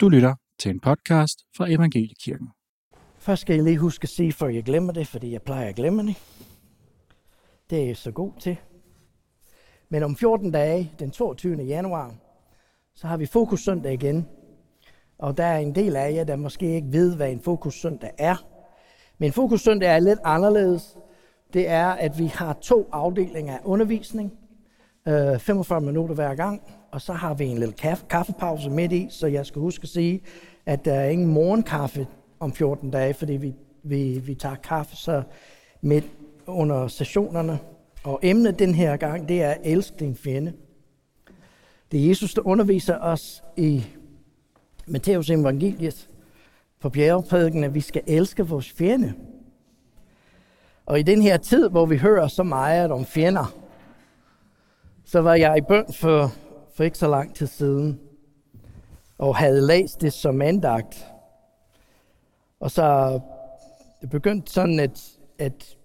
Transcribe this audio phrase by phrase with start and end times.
[0.00, 2.48] Du lytter til en podcast fra Evangeliekirken.
[3.18, 5.74] Først skal jeg lige huske at sige, før jeg glemmer det, fordi jeg plejer at
[5.74, 6.16] glemme det.
[7.70, 8.56] Det er jeg så god til.
[9.88, 11.62] Men om 14 dage, den 22.
[11.62, 12.14] januar,
[12.94, 14.28] så har vi fokus søndag igen.
[15.18, 18.10] Og der er en del af jer, der måske ikke ved, hvad en fokus søndag
[18.18, 18.46] er.
[19.18, 20.96] Men fokus søndag er lidt anderledes.
[21.52, 24.32] Det er, at vi har to afdelinger af undervisning.
[25.08, 26.79] Øh, 45 minutter hver gang.
[26.92, 29.88] Og så har vi en lille kaffe, kaffepause midt i, så jeg skal huske at
[29.88, 30.20] sige,
[30.66, 32.06] at der er ingen morgenkaffe
[32.40, 35.22] om 14 dage, fordi vi, vi, vi tager kaffe så
[35.80, 36.04] midt
[36.46, 37.58] under sessionerne.
[38.04, 40.52] Og emnet den her gang, det er elsk din fjende.
[41.92, 43.84] Det er Jesus, der underviser os i
[44.86, 46.08] Matteus evangeliet
[46.80, 49.14] på bjergeprædiken, at vi skal elske vores fjende.
[50.86, 53.54] Og i den her tid, hvor vi hører så meget om fjender,
[55.04, 56.32] så var jeg i bøn for,
[56.80, 58.00] for ikke så lang tid siden,
[59.18, 61.06] og havde læst det som andagt.
[62.60, 63.20] Og så
[64.00, 65.76] det begyndte sådan at, at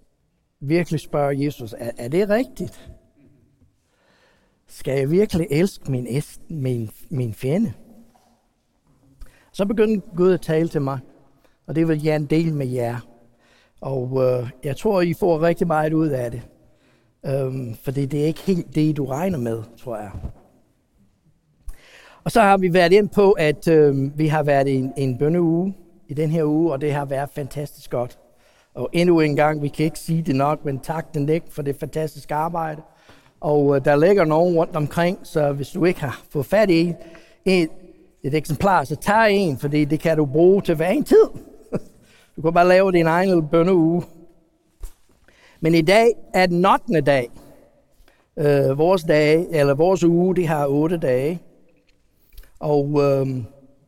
[0.59, 2.91] virkelig spørge Jesus, er, er det rigtigt?
[4.67, 6.07] Skal jeg virkelig elske min,
[6.49, 7.73] min, min fjende?
[9.51, 10.99] Så begyndte Gud at tale til mig,
[11.67, 12.99] og det vil jeg en del med jer.
[13.81, 16.41] Og øh, jeg tror, I får rigtig meget ud af det.
[17.25, 20.11] Øhm, fordi det er ikke helt det, du regner med, tror jeg.
[22.25, 25.17] Og så har vi været ind på, at øh, vi har været i en, en
[25.17, 25.73] bønneuge
[26.07, 28.19] i den her uge, og det har været fantastisk godt.
[28.73, 31.61] Og endnu en gang, vi kan ikke sige det nok, men tak den ikke for
[31.61, 32.81] det fantastiske arbejde.
[33.41, 36.93] Og øh, der ligger nogen rundt omkring, så hvis du ikke har fået fat i
[37.45, 37.69] et,
[38.23, 41.25] et eksemplar, så tag en, fordi det kan du bruge til hver en tid.
[42.35, 44.03] Du kan bare lave din egen lille bønneuge.
[45.59, 47.01] Men i dag er den 8.
[47.01, 47.29] dag.
[48.37, 51.41] Øh, vores dag, eller vores uge, det har 8 dage.
[52.59, 53.27] Og øh,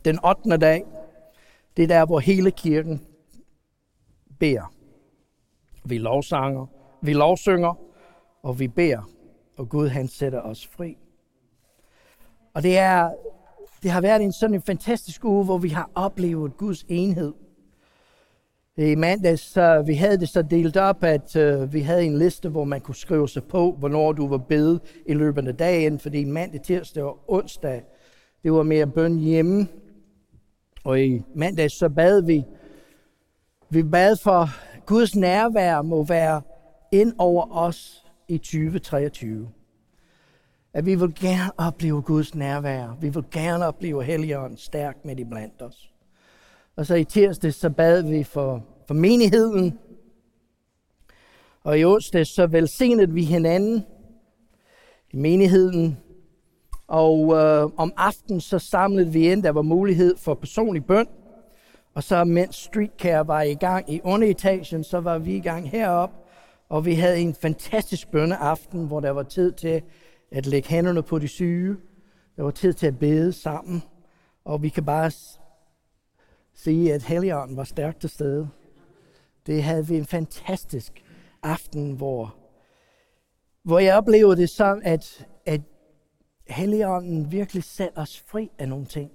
[0.06, 0.58] den 8.
[0.58, 0.84] dag,
[1.78, 3.02] det er der, hvor hele kirken
[4.40, 4.73] beder.
[5.86, 6.66] Vi lovsanger,
[7.02, 7.73] vi lovsynger,
[8.44, 9.10] og vi beder,
[9.58, 10.98] og Gud han sætter os fri.
[12.54, 13.11] Og det, er,
[13.83, 17.34] det har været en sådan en fantastisk uge, hvor vi har oplevet Guds enhed.
[18.78, 22.49] I mandags, så vi havde det så delt op, at uh, vi havde en liste,
[22.49, 26.23] hvor man kunne skrive sig på, hvornår du var bedt i løbet af dagen, fordi
[26.26, 27.84] mandag, tirsdag og onsdag,
[28.48, 29.68] det var mere bøn hjemme.
[30.84, 32.44] Og i mandags så bad vi,
[33.70, 34.50] vi bad for
[34.86, 36.42] Guds nærvær må være
[36.92, 39.50] ind over os i 2023.
[40.74, 42.98] At vi vil gerne opleve Guds nærvær.
[43.02, 45.94] Vi vil gerne opleve Helligånden stærkt med i blandt os.
[46.76, 49.80] Og så i tirsdag så bad vi for, for menigheden.
[51.64, 53.84] Og i onsdag så velsignede vi hinanden
[55.12, 55.98] i menigheden.
[56.87, 61.08] Og øh, om aftenen så samlede vi ind, der var mulighed for personlig bøn.
[61.93, 66.11] Og så mens Streetcare var i gang i underetagen, så var vi i gang herop.
[66.70, 69.81] Og vi havde en fantastisk bønneaften, hvor der var tid til
[70.31, 71.75] at lægge hænderne på de syge.
[72.36, 73.83] Der var tid til at bede sammen.
[74.45, 75.11] Og vi kan bare
[76.54, 78.49] sige, at Helligånden var stærkt til stede.
[79.45, 81.04] Det havde vi en fantastisk
[81.43, 82.36] aften, hvor,
[83.64, 85.36] hvor jeg oplevede det som, at, at
[86.50, 89.12] Helligånden virkelig satte os fri af nogle ting.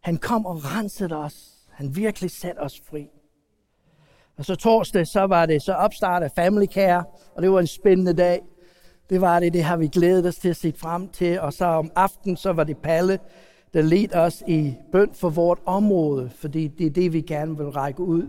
[0.00, 1.52] Han kom og rensede os.
[1.70, 3.10] Han virkelig satte os fri.
[4.38, 7.66] Og så torsdag, så var det så opstart af Family Care, og det var en
[7.66, 8.42] spændende dag.
[9.10, 11.40] Det var det, det har vi glædet os til at se frem til.
[11.40, 13.18] Og så om aftenen, så var det Palle,
[13.74, 17.66] der ledte os i bøn for vort område, fordi det er det, vi gerne vil
[17.66, 18.28] række ud.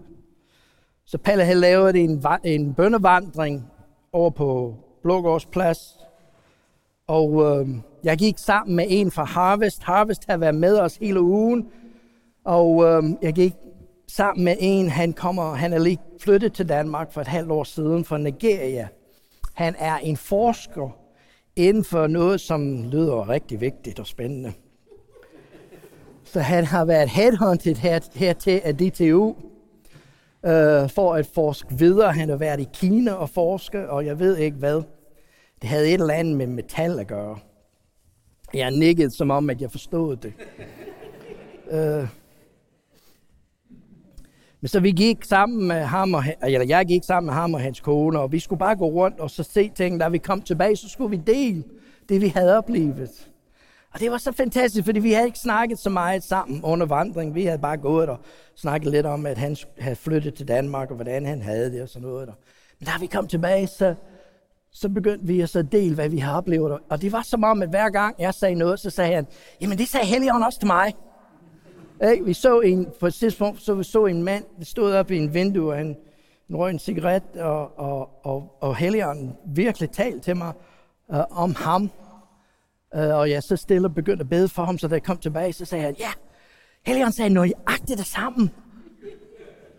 [1.06, 3.72] Så Palle havde lavet en, en bønnevandring
[4.12, 6.03] over på Blågårdsplads,
[7.08, 7.68] og øh,
[8.04, 9.84] jeg gik sammen med en fra Harvest.
[9.84, 11.68] Harvest har været med os hele ugen,
[12.46, 13.54] og øh, jeg gik
[14.08, 17.64] sammen med en, han kommer, han er lige flyttet til Danmark for et halvt år
[17.64, 18.88] siden fra Nigeria.
[19.54, 20.90] Han er en forsker
[21.56, 24.54] inden for noget, som lyder rigtig vigtigt og spændende.
[26.24, 27.76] Så han har været headhunted
[28.14, 29.36] her, til af DTU
[30.46, 32.12] øh, for at forske videre.
[32.12, 34.82] Han har været i Kina og forske, og jeg ved ikke hvad.
[35.64, 37.40] Det havde et eller andet med metal at gøre.
[38.54, 40.34] Jeg nikkede som om, at jeg forstod det.
[41.72, 42.08] øh,
[44.62, 47.60] men så vi gik sammen med ham, og, eller jeg gik sammen med ham og
[47.62, 50.00] hans kone, og vi skulle bare gå rundt og så se ting.
[50.00, 51.64] Da vi kom tilbage, så skulle vi dele
[52.10, 53.30] det, vi havde oplevet.
[53.94, 57.36] Og det var så fantastisk, fordi vi havde ikke snakket så meget sammen under vandringen.
[57.36, 58.18] Vi havde bare gået og
[58.56, 61.90] snakket lidt om, at han havde flyttet til Danmark, og hvordan han havde det og
[61.90, 62.30] sådan noget.
[62.80, 63.96] Men da vi kom tilbage, så,
[64.74, 66.80] så begyndte vi at så dele, hvad vi har oplevet.
[66.90, 69.28] Og det var som om, at hver gang jeg sagde noget, så sagde han,
[69.62, 70.94] jamen det sagde Helligånden også til mig.
[72.12, 72.26] Ikke?
[72.26, 75.18] Vi så en, på et tidspunkt så vi så en mand, der stod op i
[75.18, 75.98] en vindue, og han,
[76.48, 80.54] han røg en cigaret, og, og, og, og Helligånden virkelig talte til mig
[81.14, 81.92] øh, om ham.
[82.96, 85.18] Øh, og jeg så stille og begyndte at bede for ham, så da jeg kom
[85.18, 86.10] tilbage, så sagde han, ja,
[86.86, 88.50] Helligånden sagde nøjagtigt det samme.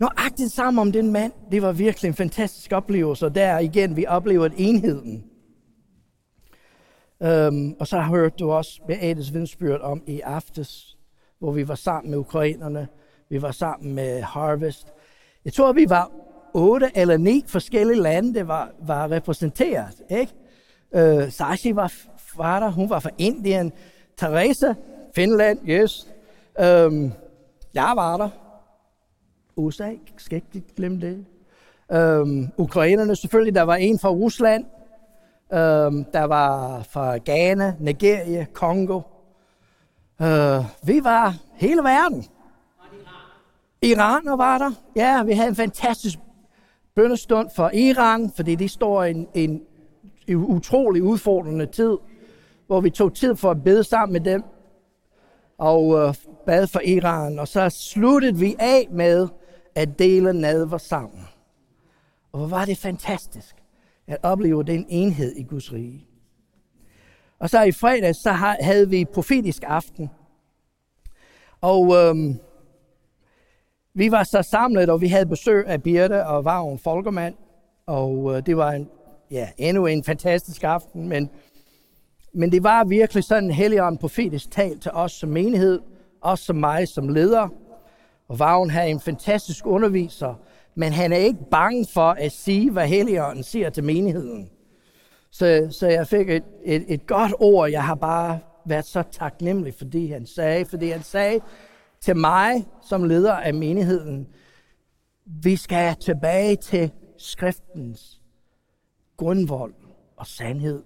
[0.00, 1.32] Nøjagtigt sammen om den mand.
[1.50, 5.24] Det var virkelig en fantastisk oplevelse, og der igen, vi oplever enheden.
[7.20, 10.96] Um, og så hørte du også Beates vidensbyrd om i aftes,
[11.38, 12.88] hvor vi var sammen med ukrainerne,
[13.30, 14.86] vi var sammen med Harvest.
[15.44, 16.10] Jeg tror, vi var
[16.54, 20.02] otte eller ni forskellige lande, der var, var repræsenteret.
[20.10, 20.32] Ikke?
[20.92, 21.92] Uh, Sashi var,
[22.36, 23.72] var der, hun var fra Indien.
[24.16, 24.74] Teresa,
[25.14, 26.08] Finland, yes.
[26.58, 27.12] Um,
[27.74, 28.43] jeg var der.
[29.56, 31.24] USA, skal ikke glemme det.
[31.92, 34.64] Øhm, ukrainerne selvfølgelig, der var en fra Rusland,
[35.52, 39.00] øhm, der var fra Ghana, Nigeria, Kongo.
[40.22, 42.24] Øh, vi var hele verden.
[43.82, 44.70] Iran var der.
[44.96, 46.18] Ja, vi havde en fantastisk
[46.94, 49.62] bønnestund for Iran, fordi de står i en, en,
[50.34, 51.96] utrolig udfordrende tid,
[52.66, 54.42] hvor vi tog tid for at bede sammen med dem
[55.58, 56.14] og øh,
[56.46, 57.38] bad for Iran.
[57.38, 59.28] Og så sluttede vi af med
[59.74, 61.20] at dele nadver sammen.
[62.32, 63.56] Og hvor var det fantastisk
[64.06, 66.06] at opleve den enhed i Guds rige.
[67.38, 70.10] Og så i fredag, så havde vi profetisk aften.
[71.60, 72.38] Og øhm,
[73.94, 77.34] vi var så samlet, og vi havde besøg af Birte og Vagn Folkermand.
[77.86, 78.88] Og øh, det var en,
[79.30, 81.30] ja, endnu en fantastisk aften, men,
[82.34, 85.80] men det var virkelig sådan en helligånd profetisk tal til os som menighed,
[86.20, 87.48] os som mig som leder.
[88.28, 90.34] Og Vagn er en fantastisk underviser,
[90.74, 94.50] men han er ikke bange for at sige, hvad Helligånden siger til menigheden.
[95.30, 97.70] Så, så jeg fik et, et, et godt ord.
[97.70, 100.64] Jeg har bare været så taknemmelig for det, han sagde.
[100.64, 101.40] Fordi han sagde
[102.00, 104.26] til mig som leder af menigheden,
[105.26, 108.20] vi skal tilbage til skriftens
[109.16, 109.74] grundvold
[110.16, 110.82] og sandhed.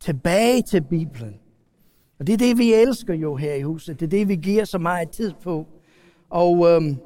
[0.00, 1.40] Tilbage til Bibelen.
[2.18, 4.00] Og det er det, vi elsker jo her i huset.
[4.00, 5.66] Det er det, vi giver så meget tid på.
[6.30, 6.96] Og øhm,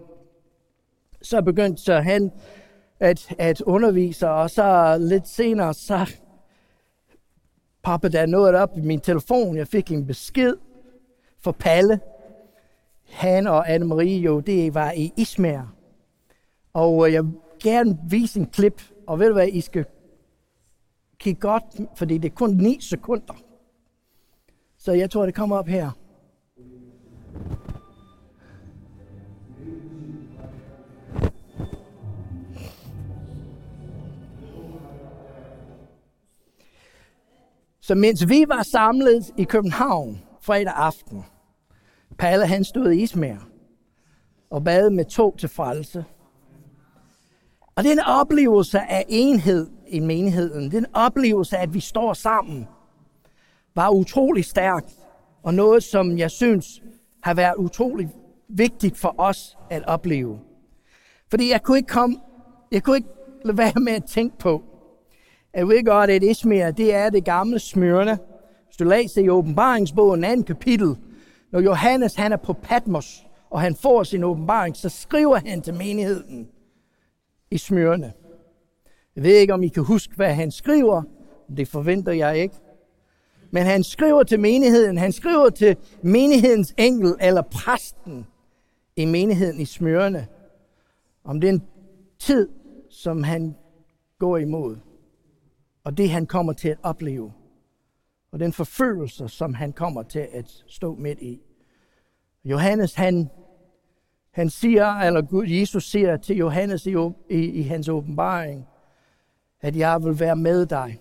[1.22, 2.32] så begyndte så han
[3.00, 6.10] at, at undervise, og så lidt senere, så
[7.82, 9.56] poppede der noget op i min telefon.
[9.56, 10.54] Jeg fik en besked
[11.40, 12.00] fra Palle.
[13.08, 15.76] Han og Anne-Marie jo, det var i Ismager.
[16.72, 17.32] Og øh, jeg vil
[17.62, 19.84] gerne vise en klip, og ved du hvad, I skal
[21.18, 21.64] kigge godt,
[21.96, 23.34] fordi det er kun 9 sekunder.
[24.78, 25.90] Så jeg tror, det kommer op her.
[37.88, 41.25] Så mens vi var samlet i København fredag aften,
[42.19, 43.37] Palle han stod i Ismær
[44.50, 46.05] og bad med to til frelse.
[47.76, 52.69] Og den oplevelse af enhed i menigheden, den oplevelse af, at vi står sammen,
[53.75, 54.96] var utrolig stærkt.
[55.43, 56.82] Og noget, som jeg synes
[57.23, 58.11] har været utrolig
[58.49, 60.40] vigtigt for os at opleve.
[61.31, 62.17] Fordi jeg kunne ikke komme,
[62.73, 63.08] jeg kunne ikke
[63.44, 64.62] lade være med at tænke på,
[65.58, 68.19] jeg ved godt, at Ismael, det er det gamle Smyrne.
[68.66, 70.96] Hvis du læser i åbenbaringsbogen, anden kapitel,
[71.52, 75.75] når Johannes han er på Patmos, og han får sin åbenbaring, så skriver han til
[75.75, 76.49] menigheden
[77.50, 78.12] i Smyrne.
[79.16, 81.02] Jeg ved ikke, om I kan huske, hvad han skriver.
[81.56, 82.54] Det forventer jeg ikke.
[83.50, 88.26] Men han skriver til menigheden, han skriver til menighedens engel, eller præsten
[88.97, 90.26] i menigheden i smørne,
[91.25, 91.62] om den
[92.18, 92.49] tid,
[92.90, 93.56] som han
[94.18, 94.76] går imod
[95.88, 97.33] og det han kommer til at opleve,
[98.33, 101.40] og den forfølgelse, som han kommer til at stå midt i.
[102.45, 103.30] Johannes, han,
[104.30, 106.95] han siger, eller Gud, Jesus siger til Johannes i,
[107.30, 108.66] i, i hans åbenbaring,
[109.61, 111.00] at jeg vil være med dig.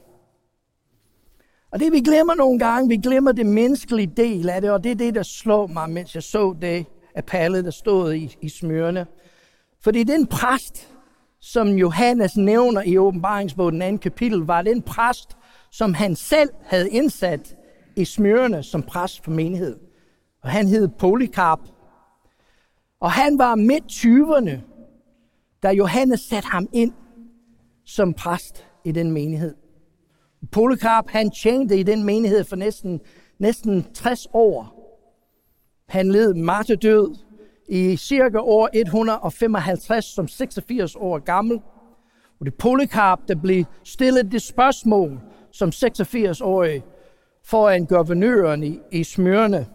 [1.71, 4.91] Og det vi glemmer nogle gange, vi glemmer det menneskelige del af det, og det
[4.91, 8.49] er det, der slår mig, mens jeg så det af Palle, der stod i, i
[8.49, 9.05] smørene.
[9.79, 10.96] Fordi den præst,
[11.41, 15.37] som Johannes nævner i åbenbaringsbogen, den anden kapitel, var den præst,
[15.71, 17.55] som han selv havde indsat
[17.95, 19.79] i smyrene som præst for menighed.
[20.43, 21.59] Og han hed Polycarp.
[22.99, 24.61] Og han var midt 20'erne,
[25.63, 26.93] da Johannes satte ham ind
[27.85, 29.55] som præst i den menighed.
[30.51, 33.01] Polycarp, han tjente i den menighed for næsten,
[33.39, 34.77] næsten 60 år.
[35.87, 37.15] Han led martedød
[37.67, 41.61] i cirka år 155 som 86 år gammel.
[42.39, 45.19] Og det Polycarp, der blev stillet det spørgsmål
[45.51, 46.83] som 86-årig
[47.43, 49.67] foran guvernøren i, i Smyrne.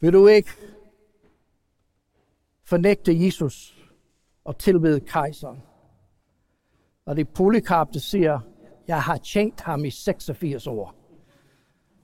[0.00, 0.50] Vil du ikke
[2.64, 3.76] fornægte Jesus
[4.44, 5.62] og tilbede kejseren?
[7.06, 8.40] Og det er Polycarp, der siger,
[8.88, 10.94] jeg har tjent ham i 86 år,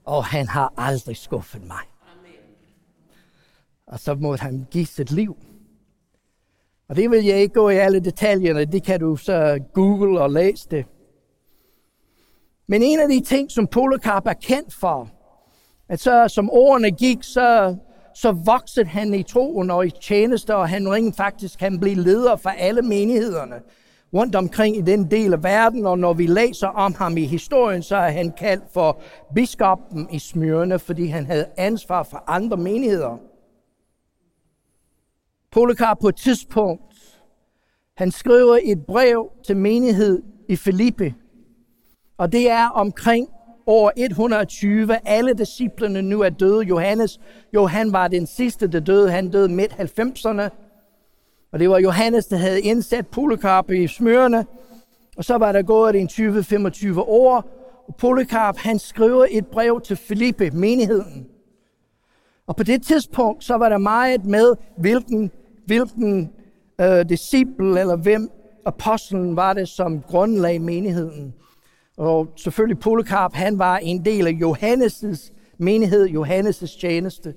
[0.03, 1.94] og han har aldrig skuffet mig.
[3.87, 5.37] Og så måtte han give sit liv.
[6.89, 10.31] Og det vil jeg ikke gå i alle detaljerne, det kan du så google og
[10.31, 10.85] læse det.
[12.67, 15.09] Men en af de ting, som Polycarp er kendt for,
[15.89, 17.75] at så som årene gik, så,
[18.15, 22.35] så voksede han i troen og i tjeneste, og han rent faktisk kan blive leder
[22.35, 23.55] for alle menighederne
[24.13, 27.83] rundt omkring i den del af verden, og når vi læser om ham i historien,
[27.83, 29.01] så er han kaldt for
[29.35, 33.17] biskoppen i Smyrne, fordi han havde ansvar for andre menigheder.
[35.55, 36.81] Polycarp på et tidspunkt,
[37.97, 41.13] han skriver et brev til menighed i Filippi,
[42.17, 43.27] og det er omkring
[43.65, 45.07] år 120.
[45.07, 46.61] Alle disciplene nu er døde.
[46.61, 47.19] Johannes,
[47.53, 49.11] Johan var den sidste, der døde.
[49.11, 50.49] Han døde midt 90'erne.
[51.51, 54.45] Og det var Johannes, der havde indsat Polycarp i smørene.
[55.17, 57.35] Og så var der gået en 20-25 år.
[57.87, 61.27] Og Polycarp, han skriver et brev til Filippe, menigheden.
[62.47, 65.31] Og på det tidspunkt, så var der meget med, hvilken,
[65.65, 66.31] hvilken
[66.81, 68.31] øh, disciple eller hvem
[68.65, 71.33] apostlen var det, som grundlagde menigheden.
[71.97, 77.33] Og selvfølgelig Polycarp, han var en del af Johannes' menighed, Johannes' tjeneste.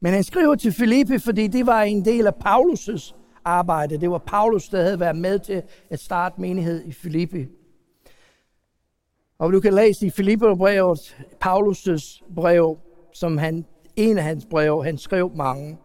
[0.00, 4.00] Men han skriver til Filippe, fordi det var en del af Paulus' arbejde.
[4.00, 7.46] Det var Paulus, der havde været med til at starte menighed i Filippi.
[9.38, 12.78] Og du kan læse i Filippi-brevet, Paulus' brev,
[13.12, 13.64] som han,
[13.96, 15.78] en af hans brev, han skrev mange.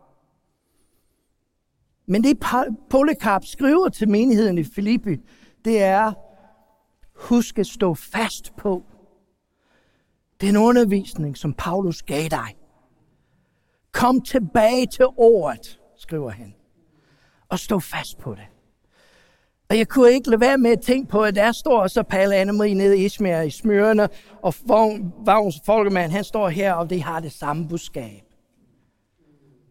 [2.05, 2.39] Men det
[2.89, 5.17] Polycarp skriver til menigheden i Filippi,
[5.65, 6.13] det er,
[7.15, 8.83] husk at stå fast på
[10.41, 12.55] den undervisning, som Paulus gav dig.
[13.91, 16.53] Kom tilbage til ordet, skriver han
[17.49, 18.43] og stå fast på det.
[19.69, 22.41] Og jeg kunne ikke lade være med at tænke på, at der står så Palle
[22.41, 24.09] Anne-Marie nede i Ismær i Smørene,
[24.41, 24.53] og
[25.25, 28.23] Vagns Folkemand, han står her, og de har det samme budskab.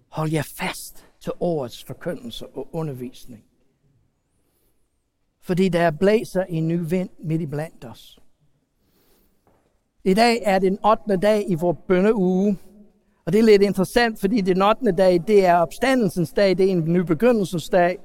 [0.08, 0.91] Hold jer fast
[1.22, 3.44] til årets forkyndelse og undervisning.
[5.40, 8.18] Fordi der blæser en ny vind midt i blandt os.
[10.04, 11.16] I dag er den 8.
[11.16, 12.58] dag i vores bønneuge,
[13.24, 14.92] og det er lidt interessant, fordi den 8.
[14.92, 17.98] dag, det er opstandelsens dag, det er en ny begyndelsesdag.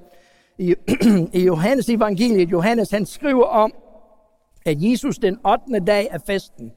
[0.58, 0.76] I,
[1.40, 3.74] I Johannes evangeliet, Johannes han skriver om,
[4.66, 5.86] at Jesus den 8.
[5.88, 6.74] dag er festen.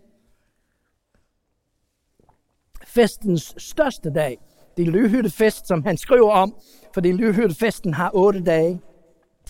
[2.85, 4.39] Festens største dag.
[4.81, 6.55] Det er løvhyttefest, som han skriver om,
[6.95, 8.81] for det løvhyttefesten har otte dage.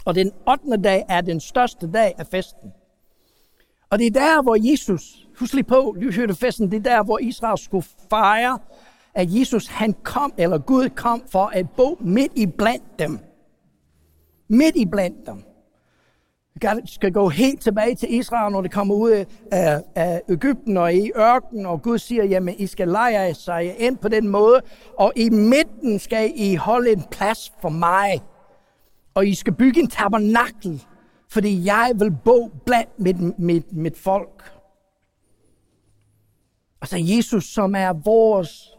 [0.05, 0.77] Og den 8.
[0.85, 2.73] dag er den største dag af festen.
[3.91, 7.59] Og det er der, hvor Jesus, husk lige på, løvhyttefesten, det er der, hvor Israel
[7.59, 8.59] skulle fejre
[9.15, 13.19] at Jesus han kom, eller Gud kom for at bo midt i blandt dem.
[14.49, 15.43] Midt i blandt dem.
[16.85, 19.11] Skal gå helt tilbage til Israel, når det kommer ud
[19.53, 23.99] af, af Ægypten og i ørkenen, og Gud siger, jamen I skal lege sig ind
[23.99, 24.61] på den måde,
[24.99, 28.23] og i midten skal I holde en plads for mig.
[29.15, 30.85] Og I skal bygge en tabernakel,
[31.29, 34.53] fordi jeg vil bo blandt mit, mit, mit folk.
[36.81, 38.77] Og så Jesus, som er vores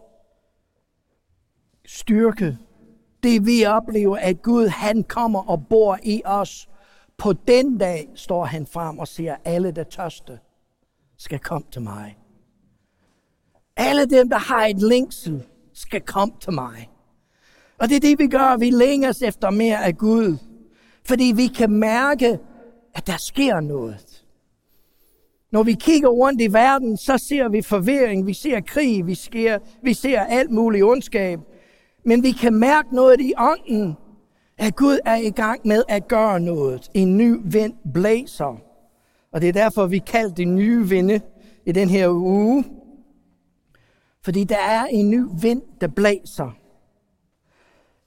[1.86, 2.58] styrke.
[3.24, 6.70] Det vi oplever, at Gud han kommer og bor i os.
[7.22, 10.40] På den dag står han frem og siger, alle der tørste
[11.18, 12.18] skal komme til mig.
[13.78, 16.90] Alle dem, der har et længsel, skal komme til mig.
[17.78, 18.58] Og det er det, vi gør.
[18.58, 20.38] Vi længes efter mere af Gud.
[21.06, 22.40] Fordi vi kan mærke,
[22.94, 24.26] at der sker noget.
[25.52, 29.60] Når vi kigger rundt i verden, så ser vi forvirring, vi ser krig, vi ser,
[29.84, 31.40] vi ser alt muligt ondskab.
[32.06, 33.96] Men vi kan mærke noget i ånden,
[34.62, 36.90] at Gud er i gang med at gøre noget.
[36.94, 38.62] En ny vind blæser.
[39.32, 41.22] Og det er derfor, vi kalder det nye vinde
[41.66, 42.66] i den her uge.
[44.24, 46.58] Fordi der er en ny vind, der blæser.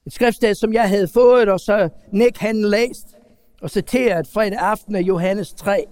[0.06, 3.16] Et skriftsted, som jeg havde fået, og så Nick han læst
[3.62, 5.84] og citeret fredag aften af Johannes 3.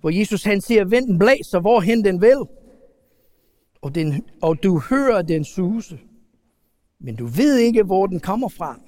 [0.00, 2.38] Hvor Jesus han siger, vinden blæser, hvorhen den vil.
[3.82, 5.98] Og, den, og du hører den suse
[7.00, 8.80] men du ved ikke, hvor den kommer fra,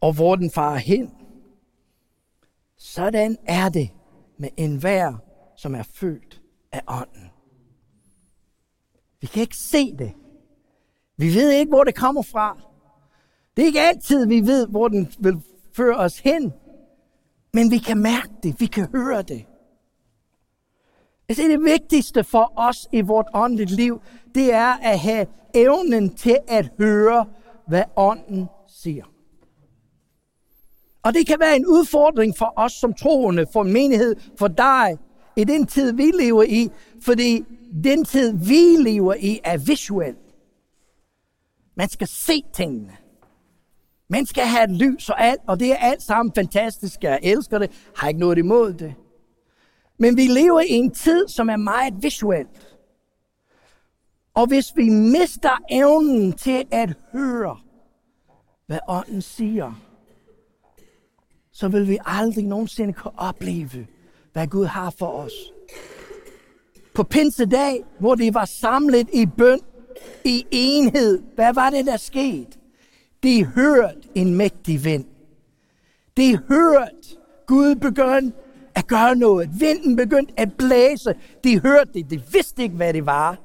[0.00, 1.10] og hvor den farer hen.
[2.78, 3.90] Sådan er det
[4.38, 5.14] med enhver,
[5.56, 6.42] som er født
[6.72, 7.30] af ånden.
[9.20, 10.12] Vi kan ikke se det.
[11.16, 12.60] Vi ved ikke, hvor det kommer fra.
[13.56, 15.42] Det er ikke altid, vi ved, hvor den vil
[15.72, 16.52] føre os hen.
[17.52, 18.60] Men vi kan mærke det.
[18.60, 19.46] Vi kan høre det.
[21.28, 24.00] Altså det vigtigste for os i vort åndeligt liv,
[24.34, 27.26] det er at have evnen til at høre,
[27.68, 29.04] hvad ånden siger.
[31.02, 34.98] Og det kan være en udfordring for os som troende, for menighed, for dig,
[35.36, 36.70] i den tid, vi lever i,
[37.02, 37.44] fordi
[37.84, 40.16] den tid, vi lever i, er visuel.
[41.76, 42.96] Man skal se tingene.
[44.08, 47.02] Man skal have et lys og alt, og det er alt sammen fantastisk.
[47.02, 48.94] Jeg elsker det, har ikke noget imod det.
[49.98, 52.76] Men vi lever i en tid, som er meget visuelt.
[54.34, 57.58] Og hvis vi mister evnen til at høre,
[58.66, 59.72] hvad ånden siger,
[61.52, 63.86] så vil vi aldrig nogensinde kunne opleve,
[64.32, 65.32] hvad Gud har for os.
[66.94, 69.60] På pinsedag, hvor de var samlet i bøn,
[70.24, 72.58] i enhed, hvad var det, der skete?
[73.22, 75.04] De hørte en mægtig vind.
[76.16, 78.38] De hørte Gud begyndte
[78.74, 79.60] at gøre noget.
[79.60, 81.14] Vinden begyndte at blæse.
[81.44, 82.10] De hørte det.
[82.10, 83.38] De vidste ikke, hvad det var.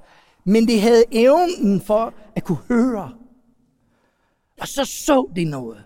[0.43, 3.13] Men de havde evnen for at kunne høre.
[4.61, 5.83] Og så så de noget.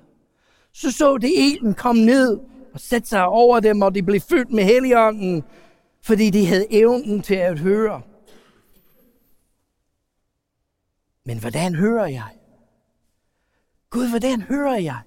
[0.73, 2.39] Så så de elen komme ned
[2.73, 5.43] og sætte sig over dem, og de blev fyldt med heligånden,
[6.01, 8.01] fordi de havde evnen til at høre.
[11.25, 12.27] Men hvordan hører jeg?
[13.89, 14.99] Gud, hvordan hører jeg?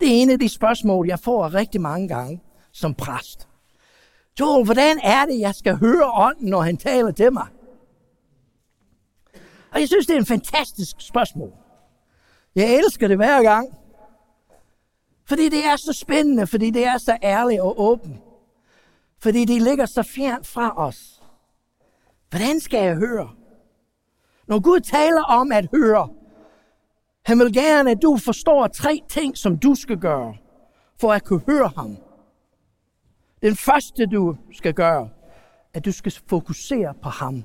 [0.00, 2.40] Det er en af de spørgsmål, jeg får rigtig mange gange
[2.72, 3.48] som præst.
[4.40, 7.46] Joel, hvordan er det, jeg skal høre ånden, når han taler til mig?
[9.72, 11.52] Og jeg synes, det er en fantastisk spørgsmål.
[12.54, 13.78] Jeg elsker det hver gang.
[15.24, 18.20] Fordi det er så spændende, fordi det er så ærligt og åbent.
[19.18, 21.22] Fordi det ligger så fjernt fra os.
[22.30, 23.30] Hvordan skal jeg høre?
[24.48, 26.08] Når Gud taler om at høre,
[27.24, 30.36] han vil gerne, at du forstår tre ting, som du skal gøre,
[31.00, 31.96] for at kunne høre ham.
[33.42, 35.08] Den første, du skal gøre,
[35.74, 37.44] at du skal fokusere på ham.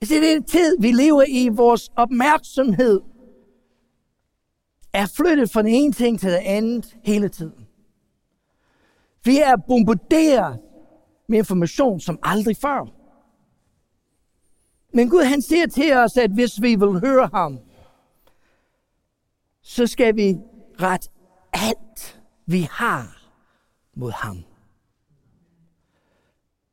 [0.00, 3.00] Altså, Det er den tid, vi lever i, vores opmærksomhed
[4.92, 7.66] er flyttet fra den ene ting til den anden hele tiden.
[9.24, 10.60] Vi er bombarderet
[11.28, 12.92] med information som aldrig før.
[14.92, 17.58] Men Gud han siger til os, at hvis vi vil høre ham,
[19.62, 20.36] så skal vi
[20.80, 21.10] ret
[21.52, 23.15] alt, vi har
[23.96, 24.44] mod ham.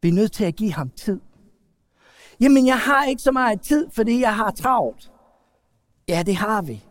[0.01, 1.19] Vi er nødt til at give ham tid.
[2.39, 5.11] Jamen, jeg har ikke så meget tid, fordi jeg har travlt.
[6.07, 6.83] Ja, det har vi.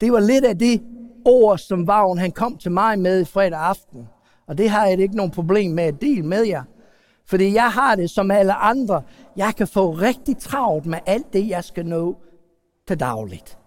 [0.00, 0.82] Det var lidt af det
[1.24, 4.08] ord, som Vagn han kom til mig med i fredag aften.
[4.46, 6.62] Og det har jeg ikke nogen problem med at dele med jer.
[7.26, 9.02] Fordi jeg har det som alle andre.
[9.36, 12.16] Jeg kan få rigtig travlt med alt det, jeg skal nå
[12.88, 13.58] til dagligt.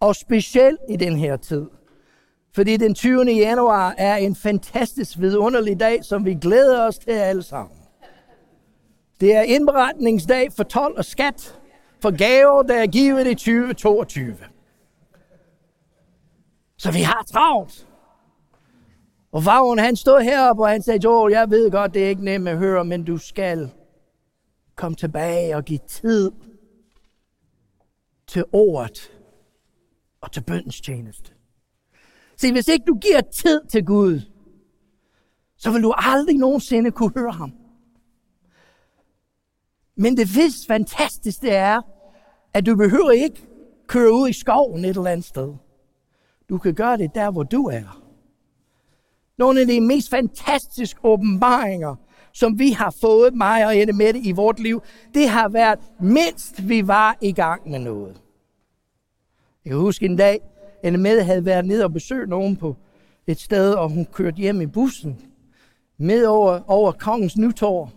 [0.00, 1.66] Og specielt i den her tid.
[2.54, 3.24] Fordi den 20.
[3.24, 7.76] januar er en fantastisk vidunderlig dag, som vi glæder os til alle sammen.
[9.20, 11.58] Det er indberetningsdag for 12 og skat
[12.00, 14.36] for gaver, der er givet i 2022.
[16.76, 17.88] Så vi har travlt.
[19.32, 22.24] Og Vagn, han stod heroppe, og han sagde, jo, jeg ved godt, det er ikke
[22.24, 23.70] nemt at høre, men du skal
[24.76, 26.32] komme tilbage og give tid
[28.26, 29.12] til ordet
[30.20, 31.31] og til bøndens tjeneste.
[32.42, 34.20] Se, hvis ikke du giver tid til Gud,
[35.56, 37.52] så vil du aldrig nogensinde kunne høre ham.
[39.96, 41.80] Men det vist fantastiske er,
[42.54, 43.46] at du behøver ikke
[43.86, 45.54] køre ud i skoven et eller andet sted.
[46.48, 48.02] Du kan gøre det der, hvor du er.
[49.38, 51.94] Nogle af de mest fantastiske åbenbaringer,
[52.32, 54.82] som vi har fået, mig og Anne Mette, i vort liv,
[55.14, 58.22] det har været, mindst vi var i gang med noget.
[59.64, 60.40] Jeg kan huske en dag,
[60.82, 62.76] Ende med havde været nede og besøgt nogen på
[63.26, 65.20] et sted, og hun kørte hjem i bussen
[65.98, 67.92] med over, over kongens nytår.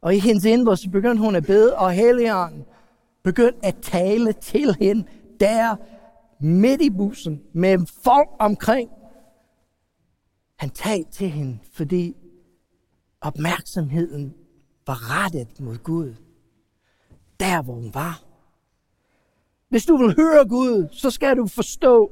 [0.00, 2.64] Og i hendes indre, så begyndte hun at bede, og Helligånden
[3.22, 5.04] begyndte at tale til hende
[5.40, 5.76] der
[6.40, 8.90] midt i bussen med folk omkring.
[10.56, 12.16] Han talte til hende, fordi
[13.20, 14.34] opmærksomheden
[14.86, 16.14] var rettet mod Gud.
[17.40, 18.23] Der, hvor hun var.
[19.74, 22.10] Hvis du vil høre Gud, så skal du forstå,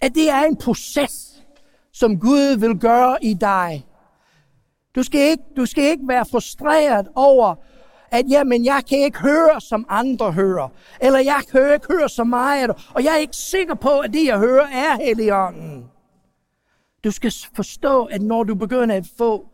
[0.00, 1.44] at det er en proces,
[1.92, 3.86] som Gud vil gøre i dig.
[4.94, 7.54] Du skal ikke, du skal ikke være frustreret over,
[8.10, 10.68] at jamen, jeg kan ikke høre, som andre hører.
[11.00, 14.26] Eller jeg kan ikke høre så meget, og jeg er ikke sikker på, at det,
[14.26, 15.90] jeg hører, er Helligånden.
[17.04, 19.48] Du skal forstå, at når du begynder at få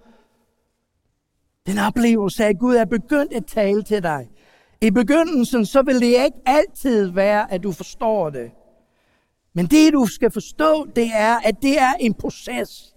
[1.67, 4.29] den oplevelse af, at Gud er begyndt at tale til dig,
[4.83, 8.51] i begyndelsen, så vil det ikke altid være, at du forstår det.
[9.55, 12.97] Men det, du skal forstå, det er, at det er en proces.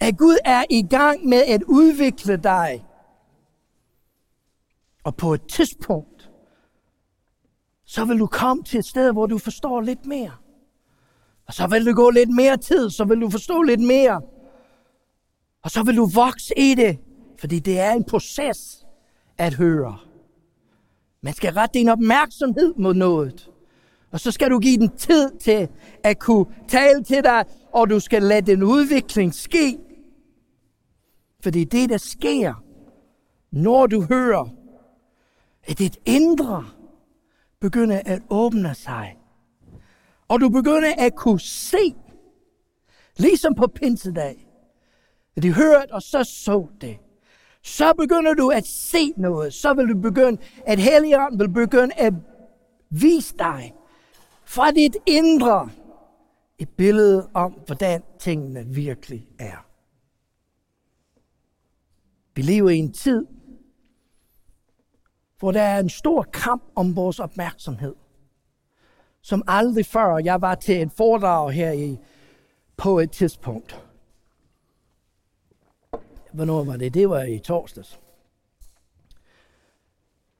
[0.00, 2.84] At Gud er i gang med at udvikle dig.
[5.04, 6.30] Og på et tidspunkt,
[7.84, 10.32] så vil du komme til et sted, hvor du forstår lidt mere.
[11.46, 14.20] Og så vil du gå lidt mere tid, så vil du forstå lidt mere.
[15.62, 16.98] Og så vil du vokse i det,
[17.40, 18.86] fordi det er en proces
[19.38, 20.07] at høre.
[21.22, 23.50] Man skal rette din opmærksomhed mod noget.
[24.10, 25.68] Og så skal du give den tid til
[26.04, 29.78] at kunne tale til dig, og du skal lade den udvikling ske.
[31.42, 32.64] For det er det, der sker,
[33.52, 34.48] når du hører,
[35.64, 36.64] at dit indre
[37.60, 39.16] begynder at åbne sig.
[40.28, 41.94] Og du begynder at kunne se,
[43.16, 44.48] ligesom på pinsedag,
[45.36, 46.98] at de hørte, og så så det.
[47.68, 49.54] Så begynder du at se noget.
[49.54, 52.14] Så vil du begynde, at Helligånden vil begynde at
[52.90, 53.74] vise dig
[54.44, 55.70] fra dit indre
[56.58, 59.66] et billede om, hvordan tingene virkelig er.
[62.34, 63.26] Vi lever i en tid,
[65.38, 67.94] hvor der er en stor kamp om vores opmærksomhed.
[69.22, 70.18] Som aldrig før.
[70.18, 71.98] Jeg var til en foredrag her i,
[72.76, 73.87] på et tidspunkt.
[76.38, 76.94] Hvornår var det?
[76.94, 78.00] Det var i torsdags.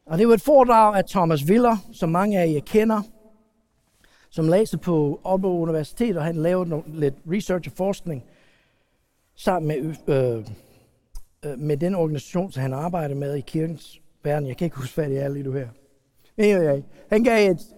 [0.06, 3.02] Og det var et foredrag af Thomas Willer, som mange af jer kender,
[4.30, 8.24] som læser på Aalborg Universitet, og han lavede noget, lidt research og forskning
[9.34, 10.46] sammen med, øh,
[11.44, 14.48] øh, med den organisation, som han arbejder med i kirkens verden.
[14.48, 15.68] Jeg kan ikke huske, hvad det er lige nu her.
[16.36, 16.80] Men ja,
[17.10, 17.74] han gav et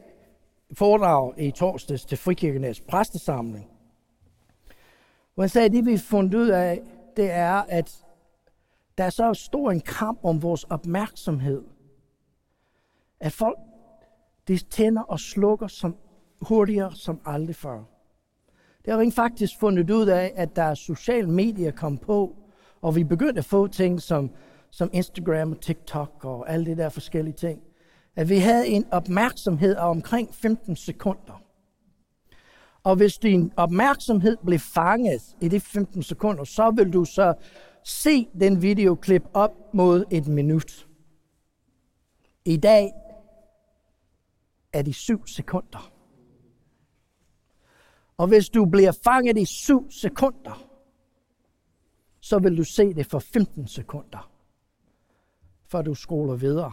[0.73, 3.71] foredrag i torsdags til Frikirkenes præstesamling,
[5.35, 6.83] hvor han sagde, at det vi har fundet ud af,
[7.17, 8.05] det er, at
[9.01, 11.63] der er så stor en kamp om vores opmærksomhed,
[13.21, 13.59] at folk
[14.49, 15.97] de tænder og slukker som
[16.41, 17.85] hurtigere som aldrig før.
[18.85, 22.37] Det har vi faktisk fundet ud af, at der er sociale medier kom på,
[22.83, 24.31] og vi begyndte at få ting som,
[24.71, 27.63] som Instagram og TikTok og alle de der forskellige ting.
[28.17, 31.43] At vi havde en opmærksomhed af omkring 15 sekunder.
[32.83, 37.35] Og hvis din opmærksomhed blev fanget i de 15 sekunder, så vil du så
[37.85, 40.89] se den videoklip op mod et minut.
[42.45, 42.93] I dag
[44.73, 45.93] er de syv sekunder.
[48.17, 50.67] Og hvis du bliver fanget i syv sekunder,
[52.21, 54.31] så vil du se det for 15 sekunder,
[55.67, 56.73] før du scroller videre.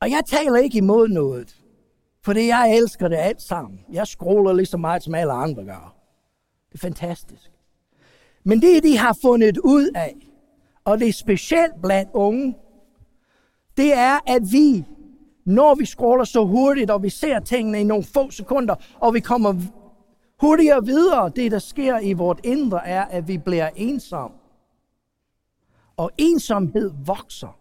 [0.00, 1.64] Og jeg taler ikke imod noget,
[2.20, 3.84] fordi jeg elsker det alt sammen.
[3.92, 5.96] Jeg scroller lige så meget, som alle andre gør.
[6.68, 7.53] Det er fantastisk.
[8.44, 10.16] Men det, de har fundet ud af,
[10.84, 12.56] og det er specielt blandt unge,
[13.76, 14.84] det er, at vi,
[15.44, 19.20] når vi scroller så hurtigt, og vi ser tingene i nogle få sekunder, og vi
[19.20, 19.54] kommer
[20.40, 24.32] hurtigere videre, det der sker i vort indre er, at vi bliver ensom.
[25.96, 27.58] Og ensomhed vokser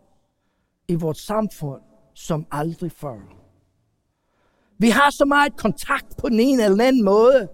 [0.88, 1.82] i vores samfund
[2.14, 3.20] som aldrig før.
[4.78, 7.48] Vi har så meget kontakt på den ene eller anden måde,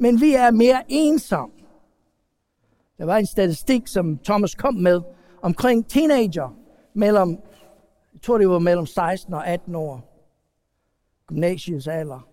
[0.00, 1.55] men vi er mere ensomme.
[2.98, 5.02] Der var en statistik, som Thomas kom med,
[5.42, 6.56] omkring teenager
[6.94, 7.30] mellem,
[8.12, 10.12] jeg tror det var mellem 16 og 18 år,
[11.26, 12.28] gymnasiets alder,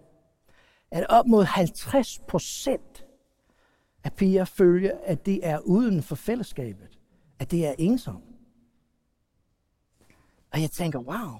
[0.91, 3.05] at op mod 50 procent
[4.03, 6.99] af piger følger, at de er uden for fællesskabet,
[7.39, 8.21] at det er ensomme.
[10.51, 11.39] Og jeg tænker, wow,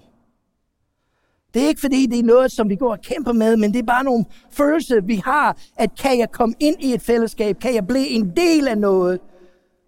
[1.54, 3.80] det er ikke fordi, det er noget, som vi går og kæmper med, men det
[3.80, 7.60] er bare nogle følelser, vi har, at kan jeg komme ind i et fællesskab?
[7.60, 9.20] Kan jeg blive en del af noget?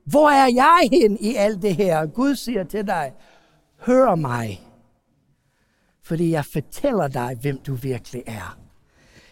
[0.05, 2.05] Hvor er jeg hen i alt det her?
[2.05, 3.13] Gud siger til dig,
[3.79, 4.61] hør mig,
[6.03, 8.57] fordi jeg fortæller dig, hvem du virkelig er.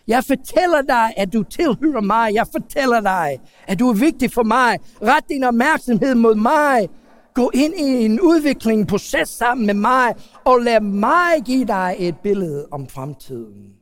[0.08, 2.34] Jeg fortæller dig, at du tilhører mig.
[2.34, 4.80] Jeg fortæller dig, at du er vigtig for mig.
[5.02, 6.90] Ret din opmærksomhed mod mig.
[7.34, 10.16] Gå ind i en udvikling, en proces sammen med mig,
[10.46, 13.76] og lad mig give dig et billede om fremtiden.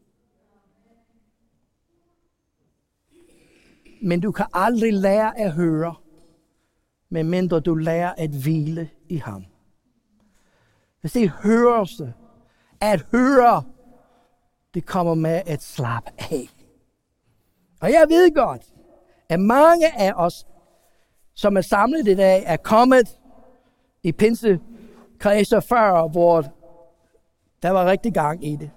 [4.04, 5.96] Men du kan aldrig lære at høre,
[7.10, 9.46] medmindre du lærer at hvile i ham.
[11.02, 12.14] Hvis det er hørelse,
[12.82, 13.64] at høre,
[14.74, 16.50] det kommer med at slappe af.
[17.82, 18.62] Og jeg ved godt,
[19.30, 20.48] at mange af os,
[21.34, 23.20] som er samlet i dag, er kommet
[24.04, 26.42] i pinsekredser før, hvor
[27.64, 28.72] der var rigtig gang i det.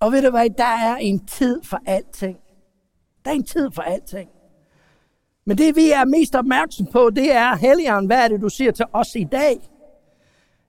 [0.00, 2.38] Og ved du hvad, der er en tid for alting.
[3.24, 4.30] Der er en tid for alting.
[5.44, 8.72] Men det vi er mest opmærksom på, det er, Helligånd, hvad er det, du siger
[8.72, 9.70] til os i dag?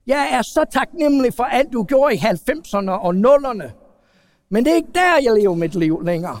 [0.06, 3.70] Jeg er så taknemmelig for alt, du gjorde i 90'erne og 0'erne.
[4.48, 6.38] Men det er ikke der, jeg lever mit liv længere.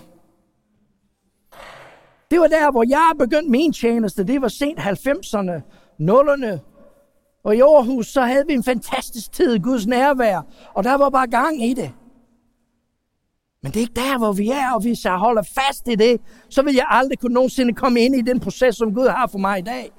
[2.30, 4.24] Det var der, hvor jeg begyndte min tjeneste.
[4.26, 5.62] Det var sent 90'erne,
[6.00, 6.69] 0'erne.
[7.42, 10.42] Og i Aarhus, så havde vi en fantastisk tid i Guds nærvær.
[10.74, 11.94] Og der var bare gang i det.
[13.62, 16.20] Men det er ikke der, hvor vi er, og hvis jeg holder fast i det,
[16.48, 19.38] så vil jeg aldrig kunne nogensinde komme ind i den proces, som Gud har for
[19.38, 19.92] mig i dag.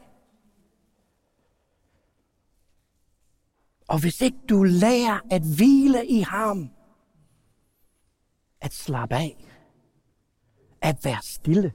[3.88, 6.70] Og hvis ikke du lærer at hvile i ham,
[8.62, 9.48] at slappe af,
[10.82, 11.74] at være stille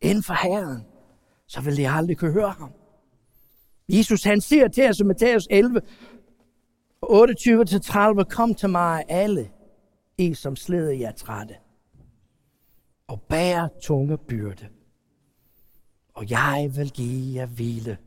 [0.00, 0.86] inden for Herren,
[1.46, 2.72] så vil jeg aldrig kunne høre ham.
[3.88, 5.80] Jesus han siger til os i Matthæus 11,
[7.04, 9.50] 28-30, kom til mig alle,
[10.18, 11.54] I som slider jer trætte,
[13.08, 14.68] og bærer tunge byrde,
[16.14, 17.98] og jeg vil give jer hvile.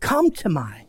[0.00, 0.86] Kom til mig.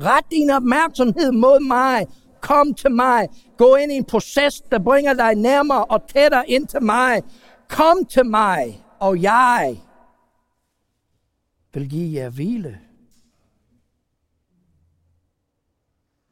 [0.00, 2.06] Ret din opmærksomhed mod mig.
[2.40, 3.28] Kom til mig.
[3.56, 7.22] Gå ind i en proces, der bringer dig nærmere og tættere ind til mig.
[7.68, 9.80] Kom til mig, og jeg
[11.74, 12.80] vil give jer hvile.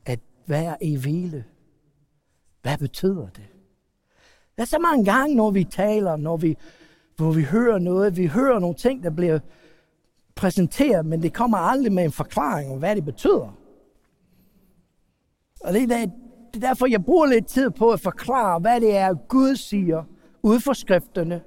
[0.07, 1.44] At være i hvile.
[2.62, 3.48] Hvad betyder det?
[4.57, 6.57] Der er så mange gange, når vi taler, når vi,
[7.16, 9.38] hvor vi hører noget, vi hører nogle ting, der bliver
[10.35, 13.59] præsenteret, men det kommer aldrig med en forklaring om, hvad det betyder.
[15.61, 18.96] Og det er, det er derfor, jeg bruger lidt tid på at forklare, hvad det
[18.96, 20.05] er, Gud siger
[20.42, 21.42] ud for skrifterne,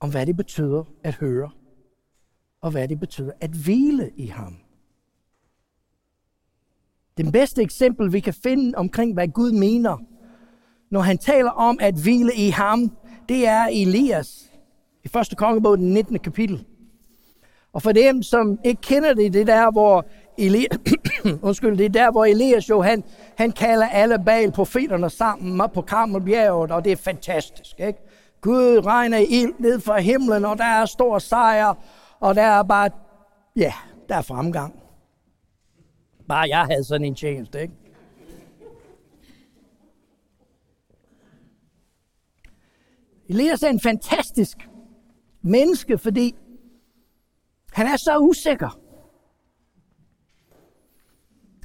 [0.00, 1.50] om hvad det betyder at høre,
[2.60, 4.56] og hvad det betyder at hvile i ham.
[7.16, 9.96] Det bedste eksempel, vi kan finde omkring, hvad Gud mener,
[10.90, 12.92] når han taler om at hvile i ham,
[13.28, 14.52] det er Elias
[15.04, 15.36] i 1.
[15.36, 16.18] kongebog, den 19.
[16.18, 16.64] kapitel.
[17.72, 20.06] Og for dem, som ikke kender det, det der, hvor
[20.38, 20.78] Elias,
[21.42, 23.04] undskyld, det er der, hvor Elias jo, han,
[23.36, 27.98] han kalder alle bag profeterne sammen op på Karmelbjerget, og det er fantastisk, ikke?
[28.40, 31.74] Gud regner ild ned fra himlen, og der er stor sejr,
[32.20, 32.90] og der er bare,
[33.56, 33.72] ja,
[34.08, 34.82] der er fremgang.
[36.28, 37.74] Bare jeg havde sådan en tjeneste, ikke?
[43.28, 44.68] Elias er en fantastisk
[45.42, 46.34] menneske, fordi
[47.72, 48.80] han er så usikker.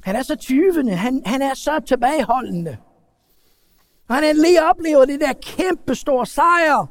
[0.02, 0.92] Han er så tyvende.
[0.92, 2.76] Han, han er så tilbageholdende.
[4.08, 6.86] Og han lige oplever det der kæmpe store sejr.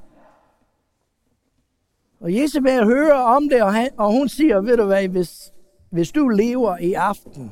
[2.23, 5.53] Og Jezebel hører om det, og, han, og hun siger, ved du hvad, hvis,
[5.89, 7.51] hvis du lever i aften.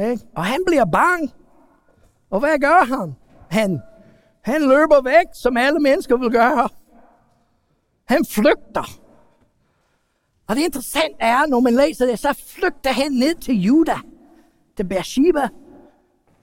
[0.00, 0.24] Ikke?
[0.36, 1.32] Og han bliver bange.
[2.30, 3.16] Og hvad gør han?
[3.50, 3.80] Han,
[4.42, 6.68] han løber væk, som alle mennesker vil gøre.
[8.04, 9.00] Han flygter.
[10.46, 13.96] Og det interessante er, når man læser det, så flygter han ned til Juda,
[14.76, 15.48] til Beersheba,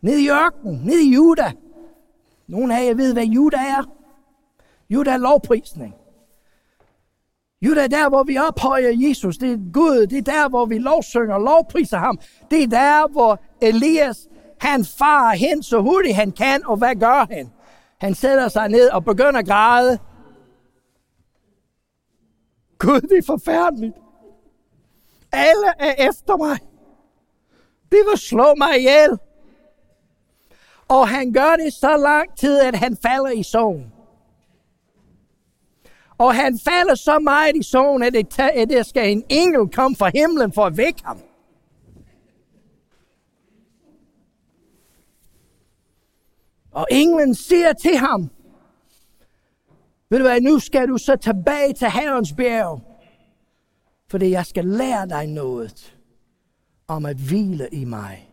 [0.01, 1.51] ned i ørkenen, ned i Juda.
[2.47, 3.83] Nogle af jer ved, hvad Juda er.
[4.89, 5.95] Juda er lovprisning.
[7.61, 9.37] Juda er der, hvor vi ophøjer Jesus.
[9.37, 10.07] Det er Gud.
[10.07, 12.19] Det er der, hvor vi lovsynger og lovpriser ham.
[12.51, 14.27] Det er der, hvor Elias,
[14.59, 17.51] han farer hen så hurtigt han kan, og hvad gør han?
[17.97, 19.99] Han sætter sig ned og begynder at græde.
[22.79, 23.95] Gud, det er forfærdeligt.
[25.31, 26.57] Alle er efter mig.
[27.91, 29.17] De vil slå mig ihjel.
[30.87, 33.91] Og han gør det så lang tid, at han falder i søvn.
[36.17, 39.95] Og han falder så meget i søvn, at, det, at der skal en engel komme
[39.95, 41.19] fra himlen for at vække ham.
[46.71, 48.29] Og englen siger til ham,
[50.09, 52.81] ved du hvad, nu skal du så tilbage til Herrens bjerg,
[54.09, 55.97] fordi jeg skal lære dig noget
[56.87, 58.29] om at hvile i mig.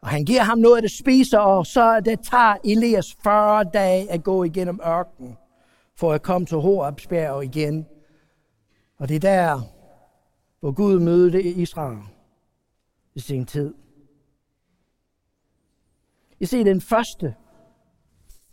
[0.00, 4.24] Og han giver ham noget at spise, og så det tager Elias 40 dage at
[4.24, 5.36] gå igennem ørkenen,
[5.96, 7.86] for at komme til Horabsbjerg igen.
[8.98, 9.60] Og det er der,
[10.60, 11.98] hvor Gud mødte Israel
[13.14, 13.74] i sin tid.
[16.40, 17.34] I ser den første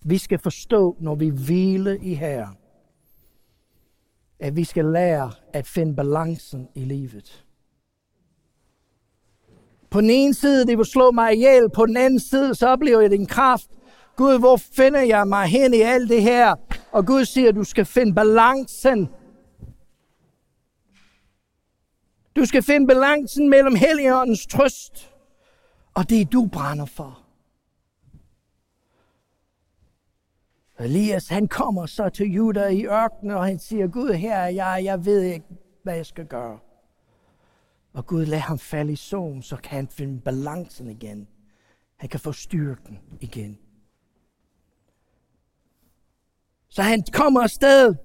[0.01, 2.47] vi skal forstå, når vi hviler i her,
[4.39, 7.46] at vi skal lære at finde balancen i livet.
[9.97, 11.69] På den ene side, det vil slå mig ihjel.
[11.69, 13.67] På den anden side, så oplever jeg din kraft.
[14.15, 16.55] Gud, hvor finder jeg mig hen i alt det her?
[16.91, 19.09] Og Gud siger, du skal finde balancen.
[22.35, 25.13] Du skal finde balancen mellem Helligåndens trøst
[25.93, 27.19] og det, du brænder for.
[30.79, 34.81] Elias, han kommer så til Juda i ørkenen, og han siger, Gud, her er jeg,
[34.83, 35.45] jeg ved ikke,
[35.83, 36.59] hvad jeg skal gøre.
[37.97, 41.27] Og Gud lader ham falde i søvn, så kan han finde balancen igen.
[41.95, 43.59] Han kan få styrken igen.
[46.69, 47.95] Så han kommer afsted.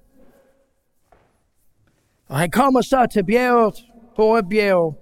[2.25, 3.75] Og han kommer så til bjerget,
[4.15, 4.97] Horebjerg.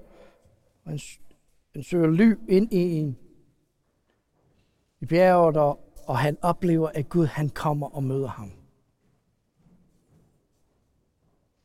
[0.86, 1.00] Han,
[1.74, 3.18] han søger ly ind i en
[5.02, 8.52] i bjerget, og, og han oplever, at Gud han kommer og møder ham.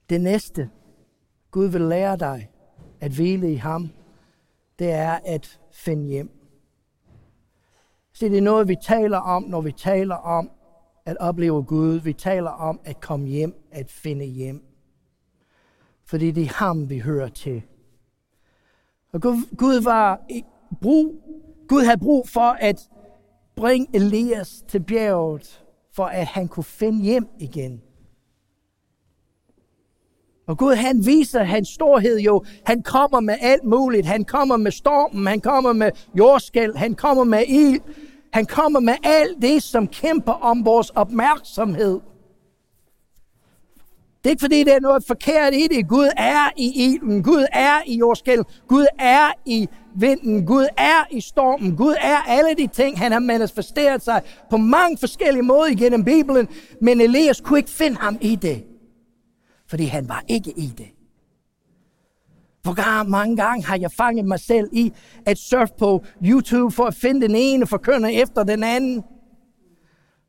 [0.09, 0.71] Det næste,
[1.51, 2.51] Gud vil lære dig
[3.01, 3.91] at hvile i ham,
[4.79, 6.31] det er at finde hjem.
[8.13, 10.51] Så det er noget, vi taler om, når vi taler om
[11.07, 12.01] at opleve Gud.
[12.01, 14.65] Vi taler om at komme hjem, at finde hjem.
[16.05, 17.63] Fordi det er ham, vi hører til.
[19.13, 20.21] Og Gud, Gud var
[20.83, 21.15] brug,
[21.69, 22.89] Gud havde brug for at
[23.57, 27.83] bringe Elias til bjerget, for at han kunne finde hjem igen.
[30.47, 32.45] Og Gud han viser hans storhed jo.
[32.65, 34.07] Han kommer med alt muligt.
[34.07, 37.81] Han kommer med stormen, han kommer med jordskæld, han kommer med ild.
[38.33, 42.01] Han kommer med alt det, som kæmper om vores opmærksomhed.
[44.19, 45.89] Det er ikke fordi, det er noget forkert i det.
[45.89, 47.23] Gud er i ilden.
[47.23, 48.45] Gud er i jordskæld.
[48.69, 50.47] Gud er i vinden.
[50.47, 51.77] Gud er i stormen.
[51.77, 56.49] Gud er alle de ting, han har manifesteret sig på mange forskellige måder igennem Bibelen.
[56.81, 58.76] Men Elias kunne ikke finde ham i det
[59.69, 60.89] fordi han var ikke i det.
[62.63, 64.93] Hvor mange gange har jeg fanget mig selv i
[65.27, 69.05] at surfe på YouTube for at finde den ene forkynder efter den anden.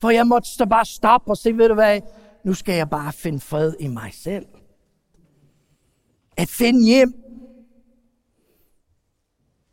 [0.01, 2.01] For jeg måtte så bare stoppe og se, ved du hvad,
[2.43, 4.45] nu skal jeg bare finde fred i mig selv.
[6.37, 7.13] At finde hjem.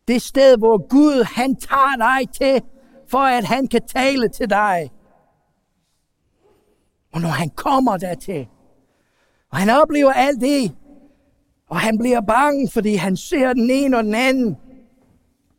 [0.09, 2.63] Det sted, hvor Gud han tager dig til,
[3.09, 4.91] for at han kan tale til dig.
[7.13, 8.49] Og når han kommer dertil,
[9.55, 10.77] og han oplever alt det.
[11.67, 14.57] Og han bliver bange, fordi han ser den ene og den anden.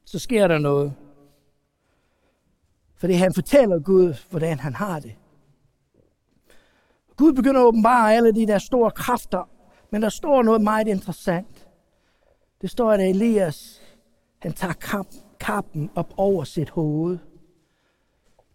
[0.05, 0.93] Så sker der noget.
[2.97, 5.15] Fordi han fortæller Gud, hvordan han har det.
[7.17, 9.49] Gud begynder at åbenbare alle de der store kræfter.
[9.91, 11.67] Men der står noget meget interessant.
[12.61, 13.81] Det står, at Elias,
[14.39, 15.03] han tager
[15.39, 17.17] kappen op over sit hoved.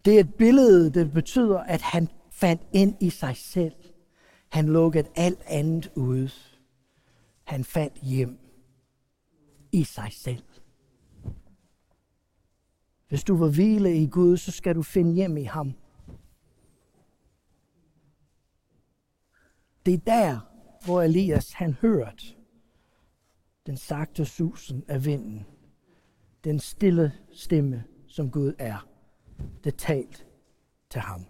[0.05, 3.80] Det er et billede, det betyder, at han fandt ind i sig selv.
[4.51, 6.29] Han lukkede alt andet ud.
[7.43, 8.39] Han fandt hjem
[9.71, 10.43] i sig selv.
[13.07, 15.73] Hvis du vil hvile i Gud, så skal du finde hjem i ham.
[19.85, 20.39] Det er der,
[20.85, 22.25] hvor Elias han hørte
[23.65, 25.45] den sagte susen af vinden.
[26.43, 28.87] Den stille stemme, som Gud er.
[29.63, 30.27] Det talt
[30.89, 31.25] til ham.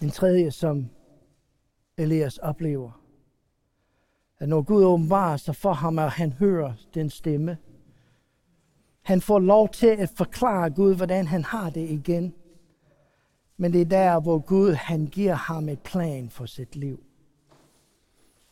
[0.00, 0.88] Den tredje, som
[1.96, 3.00] Elias oplever,
[4.38, 7.58] at når Gud åbenbarer sig for ham, at han hører den stemme.
[9.02, 12.34] Han får lov til at forklare Gud, hvordan han har det igen.
[13.56, 17.00] Men det er der, hvor Gud han giver ham et plan for sit liv.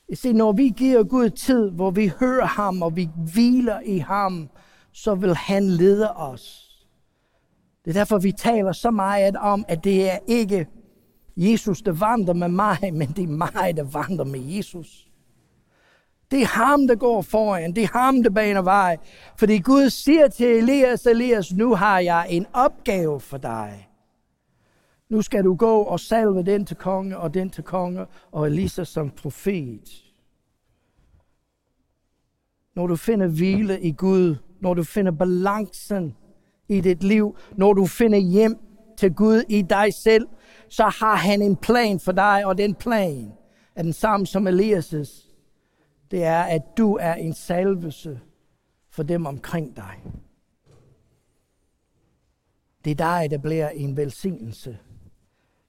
[0.09, 3.99] I se, når vi giver Gud tid, hvor vi hører ham, og vi hviler i
[3.99, 4.49] ham,
[4.93, 6.65] så vil han lede os.
[7.85, 10.67] Det er derfor, vi taler så meget om, at det er ikke
[11.39, 15.09] Jesus, der vandrer med mig, men det er mig, der vandrer med Jesus.
[16.31, 17.73] Det er ham, der går foran.
[17.73, 18.97] Det er ham, der baner vej.
[19.39, 23.89] Fordi Gud siger til Elias, Elias, nu har jeg en opgave for dig.
[25.09, 28.85] Nu skal du gå og salve den til konge og den til konge, og Elisa
[28.85, 30.05] som profet.
[32.75, 36.17] Når du finder hvile i Gud, når du finder balancen
[36.69, 38.57] i dit liv, når du finder hjem
[38.99, 40.27] til Gud i dig selv,
[40.69, 43.33] så har han en plan for dig, og den plan
[43.75, 45.29] er den samme som Elias'
[46.11, 48.21] det er, at du er en salvelse
[48.91, 50.03] for dem omkring dig.
[52.85, 54.79] Det er dig, der bliver en velsignelse.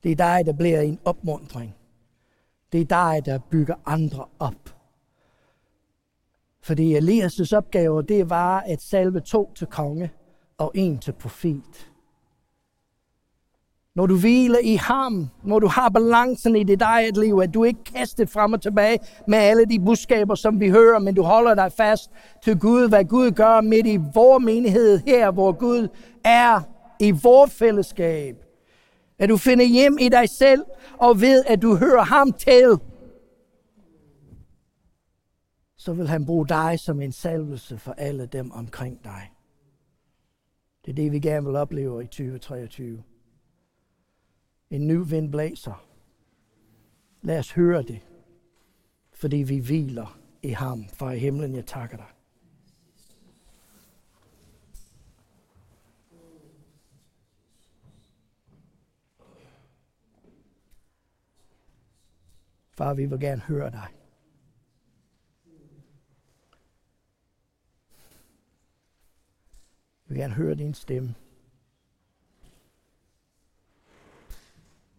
[0.03, 1.75] Det er dig, der bliver en opmundring.
[2.71, 4.75] Det er dig, der bygger andre op.
[6.61, 10.11] Fordi Elias' opgave, det var at salve to til konge
[10.57, 11.88] og en til profet.
[13.99, 17.63] Når du hviler i ham, når du har balancen i dit eget liv, at du
[17.63, 21.55] ikke kaster frem og tilbage med alle de budskaber, som vi hører, men du holder
[21.55, 22.11] dig fast
[22.43, 25.87] til Gud, hvad Gud gør midt i vores menighed her, hvor Gud
[26.23, 26.61] er
[26.99, 28.35] i vores fællesskab.
[29.17, 30.63] At du finder hjem i dig selv
[30.97, 32.79] og ved, at du hører ham til.
[35.77, 39.31] Så vil han bruge dig som en salvelse for alle dem omkring dig.
[40.85, 43.03] Det er det, vi gerne vil opleve i 2023.
[44.69, 45.85] En ny vind blæser.
[47.21, 48.01] Lad os høre det,
[49.13, 50.89] fordi vi hviler i ham.
[50.89, 52.07] Far i himlen, jeg takker dig.
[62.71, 63.87] Far, vi vil gerne høre dig.
[70.05, 71.15] Vi vil gerne høre din stemme.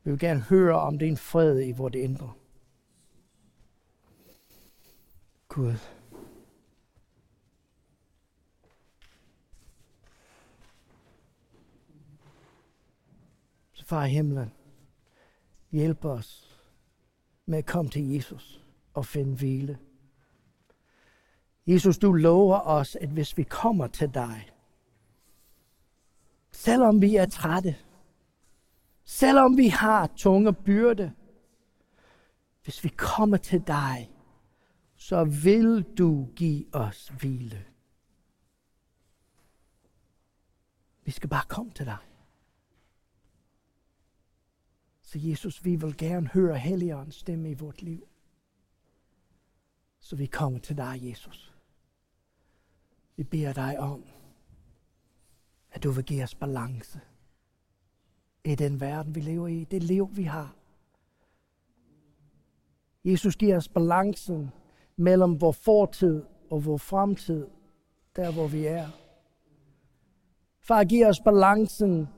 [0.05, 2.33] Vi vil gerne høre om din fred i vores indre.
[5.49, 5.75] Gud.
[13.73, 14.53] Så far i himlen,
[15.71, 16.61] hjælp os
[17.47, 19.79] med at komme til Jesus og finde hvile.
[21.67, 24.51] Jesus, du lover os, at hvis vi kommer til dig,
[26.51, 27.77] selvom vi er trætte,
[29.11, 31.13] selvom vi har tunge byrde,
[32.63, 34.11] hvis vi kommer til dig,
[34.97, 37.67] så vil du give os hvile.
[41.05, 41.99] Vi skal bare komme til dig.
[45.03, 48.09] Så Jesus, vi vil gerne høre Helligåndens stemme i vort liv.
[50.01, 51.55] Så vi kommer til dig, Jesus.
[53.17, 54.05] Vi beder dig om,
[55.71, 57.01] at du vil give os balance
[58.45, 60.57] i den verden, vi lever i, det liv, vi har.
[63.05, 64.51] Jesus giver os balancen
[64.97, 67.47] mellem vores fortid og vores fremtid,
[68.17, 68.89] der hvor vi er.
[70.61, 72.09] Far, giv os balancen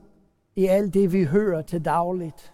[0.55, 2.53] i alt det, vi hører til dagligt.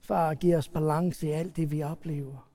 [0.00, 2.50] Far, giv os balance i alt det, vi oplever.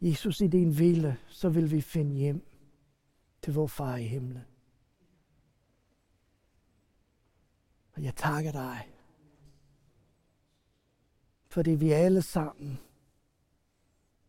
[0.00, 2.46] Jesus, i din hvile, så vil vi finde hjem
[3.42, 4.47] til vor far i himlen.
[7.98, 8.92] Og jeg takker dig,
[11.46, 12.78] fordi vi alle sammen,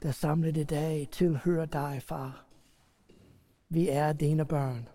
[0.01, 2.45] der samlet i dag, tilhører dig, far.
[3.69, 4.89] Vi er dine børn.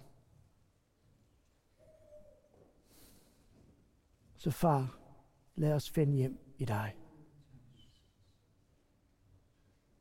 [4.37, 4.99] Så far,
[5.55, 6.97] lad os finde hjem i dig.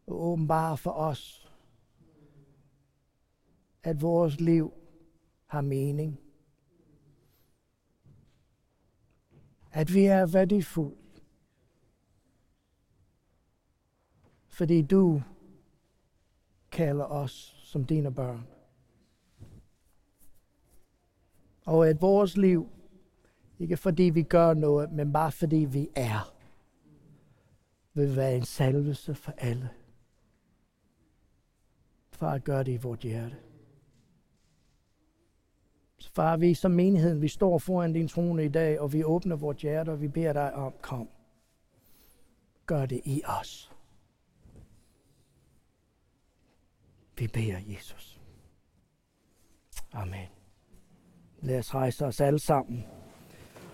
[0.07, 1.51] Og åbenbare for os,
[3.83, 4.73] at vores liv
[5.45, 6.19] har mening.
[9.73, 10.95] At vi er værdifulde.
[14.47, 15.21] Fordi du
[16.71, 17.31] kalder os
[17.63, 18.47] som dine børn.
[21.65, 22.69] Og at vores liv,
[23.59, 26.33] ikke fordi vi gør noget, men bare fordi vi er,
[27.93, 29.69] vil være en salvelse for alle.
[32.11, 33.35] Far, gør det i vort hjerte.
[36.07, 39.61] Far, vi som menigheden, vi står foran din trone i dag, og vi åbner vores
[39.61, 41.09] hjerte, og vi beder dig om, kom.
[42.65, 43.71] Gør det i os.
[47.17, 48.19] Vi beder Jesus.
[49.93, 50.27] Amen.
[51.41, 52.85] Lad os rejse os alle sammen.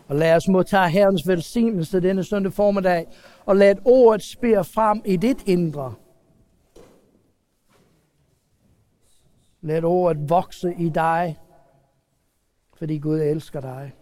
[0.08, 3.08] Og lad os modtage Herrens velsignelse denne søndag formiddag.
[3.46, 5.94] Og lad ordet spire frem i dit indre.
[9.62, 11.38] Lad ordet vokse i dig,
[12.80, 13.94] fordi Gud elsker dig.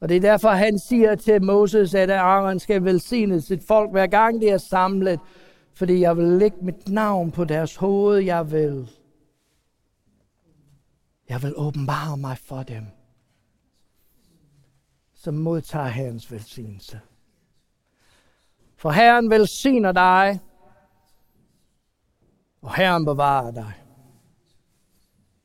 [0.00, 4.06] Og det er derfor, han siger til Moses, at Aaron skal velsigne sit folk, hver
[4.06, 5.20] gang de er samlet,
[5.74, 8.18] fordi jeg vil lægge mit navn på deres hoved.
[8.18, 8.90] Jeg vil,
[11.28, 12.86] jeg vil åbenbare mig for dem.
[15.14, 17.00] Så modtager Herrens velsignelse.
[18.76, 20.40] For Herren velsigner dig,
[22.62, 23.81] og Herren bevarer dig.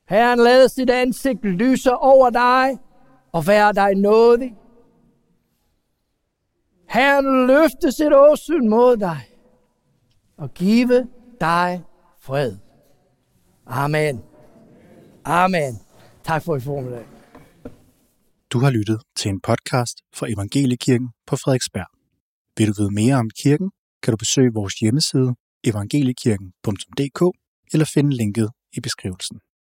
[0.09, 2.79] Herren lader sit ansigt lyse over dig
[3.31, 4.55] og være dig nådig.
[6.89, 9.19] Herren løfter sit åsyn mod dig
[10.37, 11.07] og give
[11.41, 11.83] dig
[12.19, 12.57] fred.
[13.65, 14.23] Amen.
[15.25, 15.79] Amen.
[16.23, 17.05] Tak for i formiddag.
[18.49, 21.87] Du har lyttet til en podcast fra Evangeliekirken på Frederiksberg.
[22.57, 23.71] Vil du vide mere om kirken,
[24.03, 27.21] kan du besøge vores hjemmeside evangeliekirken.dk
[27.73, 29.39] eller finde linket i beskrivelsen.